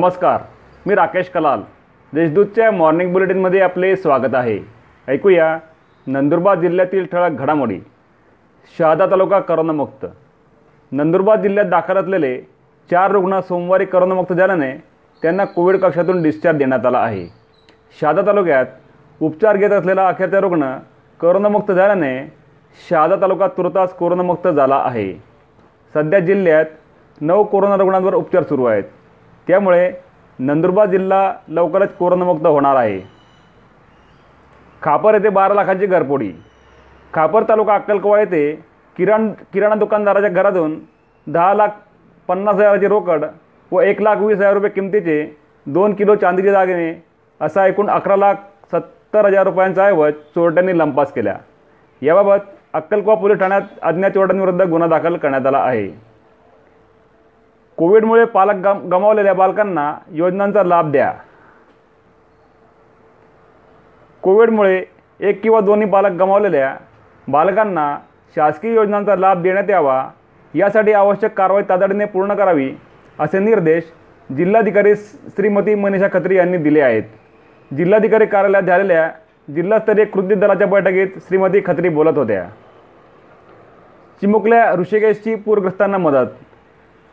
नमस्कार 0.00 0.40
मी 0.86 0.94
राकेश 0.94 1.28
कलाल. 1.28 1.60
देशदूतच्या 2.12 2.70
मॉर्निंग 2.70 3.12
बुलेटिनमध्ये 3.12 3.60
आपले 3.60 3.96
स्वागत 3.96 4.34
आहे. 4.34 4.58
ऐकूया 5.08 5.58
नंदुरबार 6.06 6.58
जिल्ह्यातील 6.60 7.06
ठळक 7.12 7.30
घडामोडी. 7.30 7.78
शहादा 8.78 9.06
तालुका 9.06 9.38
करोनामुक्त. 9.40 10.06
नंदुरबार 10.92 11.40
जिल्ह्यात 11.40 11.66
दाखल 11.66 11.96
असलेले 11.96 12.36
चार 12.90 13.10
रुग्ण 13.10 13.40
सोमवारी 13.40 13.84
करोनामुक्त 13.84 14.32
झाल्याने 14.32 14.72
त्यांना 15.22 15.44
कोविड 15.44 15.76
कक्षातून 15.76 16.22
डिस्चार्ज 16.22 16.58
देण्यात 16.58 16.86
आला 16.86 16.98
आहे. 16.98 17.26
शहादा 18.00 18.22
तालुक्यात 18.26 18.66
उपचार 19.20 19.56
घेत 19.56 19.70
असलेला 19.70 20.08
अखेरचा 20.08 20.40
रुग्ण 20.40 20.76
करोनामुक्त 21.20 21.72
झाल्याने 21.72 22.32
शहादा 22.90 23.16
तालुका 23.16 23.48
तुर्तास 23.48 23.94
कोरोनामुक्त 23.94 24.48
झाला 24.48 24.76
आहे. 24.76 25.12
सध्या 25.94 26.18
जिल्ह्यात 26.18 26.66
नऊ 27.20 27.44
कोरोना 27.44 27.76
रुग्णांवर 27.76 28.14
उपचार 28.14 28.42
सुरू 28.42 28.64
आहेत. 28.64 28.84
त्यामुळे 29.46 29.90
नंदुरबार 30.38 30.86
जिल्हा 30.86 31.32
लवकरच 31.48 31.94
कोरोनामुक्त 31.96 32.46
होणार 32.46 32.76
आहे. 32.76 33.00
खापर 34.82 35.14
येथे 35.14 35.28
बारा 35.28 35.54
लाखांची 35.54 35.86
घरपोडी 35.86 36.32
खापर 37.14 37.42
तालुका 37.48 37.74
अक्कलकोवा 37.74 38.18
येथे 38.20 38.52
किराण 38.96 39.30
किराणा 39.52 39.74
दुकानदाराच्या 39.74 40.30
घरातून 40.30 40.78
दहा 41.26 41.54
लाख 41.54 41.68
पन्नास 42.28 42.54
हजाराची 42.54 42.86
रोकड 42.88 43.24
व 43.72 43.80
एक 43.80 44.00
लाख 44.02 44.16
वीस 44.16 44.36
हजार 44.36 44.54
रुपये 44.54 44.70
किमतीचे 44.70 45.24
दोन 45.66 45.94
किलो 45.94 46.14
चांदीचे 46.14 46.52
दागिने 46.52 46.92
असा 47.40 47.66
एकूण 47.66 47.90
अकरा 47.90 48.16
लाख 48.16 48.34
सत्तर 48.72 49.26
हजार 49.26 49.46
रुपयांचा 49.46 49.86
ऐवज 49.86 50.12
चोरट्यांनी 50.34 50.78
लंपास 50.78 51.12
केल्या 51.12 51.36
याबाबत 52.02 52.46
अक्कलकोवा 52.72 53.14
पोलीस 53.14 53.38
ठाण्यात 53.38 53.62
अज्ञात 53.82 54.10
चोरट्यांविरुद्ध 54.10 54.62
गुन्हा 54.62 54.88
दाखल 54.88 55.16
करण्यात 55.16 55.46
आला 55.46 55.58
आहे. 55.58 55.88
कोविडमुळे 57.76 58.24
पालक 58.24 58.54
गम 58.54 58.78
गमावलेल्या 58.88 59.32
बालकांना 59.34 59.92
योजनांचा 60.12 60.62
लाभ 60.62 60.90
द्या. 60.92 61.12
कोविडमुळे 64.22 64.84
एक 65.20 65.42
किंवा 65.42 65.60
दोन्ही 65.60 65.88
पालक 65.88 66.10
गमावलेल्या 66.10 66.74
बालकांना 67.28 67.96
शासकीय 68.36 68.74
योजनांचा 68.74 69.16
लाभ 69.16 69.42
देण्यात 69.42 69.70
यावा 69.70 70.08
यासाठी 70.54 70.92
आवश्यक 70.92 71.32
कारवाई 71.32 71.62
तातडीने 71.68 72.04
पूर्ण 72.04 72.34
करावी 72.34 72.70
असे 73.20 73.38
निर्देश 73.38 73.92
जिल्हाधिकारी 74.36 74.94
श्रीमती 74.96 75.74
मनीषा 75.74 76.08
खत्री 76.12 76.36
यांनी 76.36 76.56
दिले 76.56 76.80
आहेत. 76.80 77.02
जिल्हाधिकारी 77.70 78.26
कार्यालयात 78.26 78.62
झालेल्या 78.62 79.10
जिल्हास्तरीय 79.54 80.04
कृती 80.04 80.34
दलाच्या 80.34 80.66
बैठकीत 80.66 81.18
श्रीमती 81.18 81.60
खत्री 81.66 81.88
बोलत 81.88 82.18
होत्या. 82.18 82.44
चिमुकल्या 84.20 84.72
ऋषिकेशची 84.74 85.34
पूरग्रस्तांना 85.34 85.98
मदत 85.98 86.26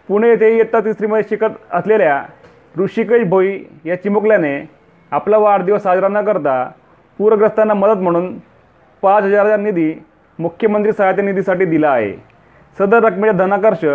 पुणे 0.10 0.30
येथे 0.30 0.56
इयत्ता 0.56 0.80
तिसरीमध्ये 0.80 1.24
शिकत 1.30 1.58
असलेल्या 1.72 2.24
ऋषिकेश 2.80 3.28
भोई 3.30 3.58
या 3.86 4.02
चिमुकल्याने 4.04 4.60
आपला 5.12 5.38
वाढदिवस 5.38 5.84
साजरा 5.84 6.08
न 6.08 6.22
करता 6.26 6.64
पूरग्रस्तांना 7.20 7.74
मदत 7.74 8.02
म्हणून 8.02 8.38
पाच 9.04 9.24
हजाराचा 9.24 9.58
निधी 9.58 9.94
मुख्यमंत्री 10.40 10.92
सहायता 10.92 11.22
निधीसाठी 11.22 11.66
दिला 11.66 11.90
आहे. 11.90 12.14
सदर 12.78 13.04
रकमेचा 13.04 13.38
धनाकर्ष 13.38 13.86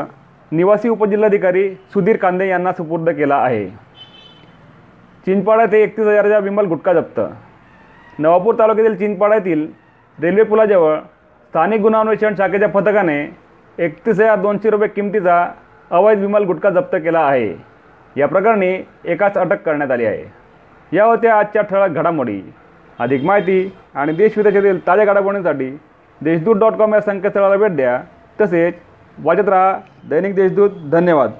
निवासी 0.52 0.88
उपजिल्हाधिकारी 0.88 1.68
सुधीर 1.94 2.16
कांदे 2.16 2.48
यांना 2.48 2.72
सुपूर्द 2.72 3.08
केला 3.10 3.36
आहे. 3.36 3.66
चिंचपाडा 5.26 5.62
येथे 5.62 5.82
एकतीस 5.82 6.06
हजाराचा 6.06 6.38
विमल 6.38 6.66
गुटखा 6.66 6.92
जप्त. 6.92 7.20
नवापूर 8.18 8.54
तालुक्यातील 8.58 8.96
चिंचपाडा 8.98 9.34
येथील 9.34 9.66
रेल्वे 10.18 10.42
पुलाजवळ 10.42 10.96
स्थानिक 11.52 11.80
गुन्हा 11.80 12.00
अन्वेषण 12.00 12.34
शाखेच्या 12.38 12.68
पथकाने 12.68 13.18
एकतीस 13.78 14.14
हजार 14.14 14.38
दोनशे 14.40 14.70
रुपये 14.70 14.88
किमतीचा 14.88 15.44
अवैध 15.90 16.18
विमल 16.18 16.44
गुटखा 16.44 16.70
जप्त 16.70 16.96
केला 16.96 17.20
आहे. 17.20 17.54
या 18.16 18.28
प्रकरणी 18.28 18.86
एकाच 19.04 19.34
अटक 19.34 19.62
करण्यात 19.62 19.90
आली 19.90 20.04
आहे. 20.04 20.24
या 20.96 21.04
होत्या 21.04 21.38
आजच्या 21.38 21.62
ठळक 21.62 21.90
घडामोडी. 21.90 22.40
अधिक 22.98 23.24
माहिती 23.24 23.72
आणि 23.94 24.12
देशविदेशातील 24.12 24.86
ताज्या 24.86 25.04
घडामोडींसाठी 25.04 25.78
देशदूत 26.20 26.56
डॉट 26.56 26.72
कॉम 26.72 26.94
या 26.94 27.00
संकेतस्थळाला 27.00 27.56
भेट 27.56 27.76
द्या. 27.76 28.02
तसेच 28.40 28.74
वाचत 29.18 29.48
राहा 29.48 29.78
दैनिक 30.10 30.34
देशदूत. 30.34 30.70
धन्यवाद. 30.92 31.30